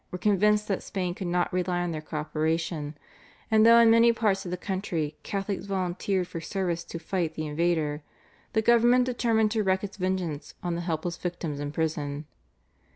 were 0.09 0.17
convinced 0.17 0.67
that 0.67 0.81
Spain 0.81 1.13
could 1.13 1.27
not 1.27 1.53
rely 1.53 1.81
on 1.83 1.91
their 1.91 2.01
co 2.01 2.17
operation, 2.17 2.97
and 3.51 3.63
though 3.63 3.77
in 3.77 3.91
many 3.91 4.11
parts 4.11 4.43
of 4.45 4.49
the 4.49 4.57
country 4.57 5.15
Catholics 5.21 5.65
volunteered 5.67 6.27
for 6.27 6.41
service 6.41 6.83
to 6.85 6.97
fight 6.97 7.35
the 7.35 7.45
invader, 7.45 8.01
the 8.53 8.63
government 8.63 9.05
determined 9.05 9.51
to 9.51 9.61
wreak 9.63 9.83
its 9.83 9.97
vengeance 9.97 10.55
on 10.63 10.73
the 10.73 10.81
helpless 10.81 11.17
victims 11.17 11.59
in 11.59 11.71
prison. 11.71 12.25